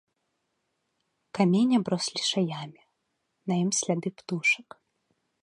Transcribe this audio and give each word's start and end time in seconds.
Камень 1.39 1.73
аброс 1.79 2.05
лішаямі, 2.17 2.81
на 3.53 3.59
ім 3.67 3.71
сляды 3.83 4.09
птушак. 4.17 4.67